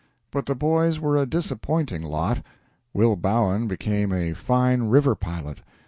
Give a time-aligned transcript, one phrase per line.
[0.31, 2.43] But the boys were a disappointing lot.
[2.91, 5.61] Will Bowen became a fine river pilot.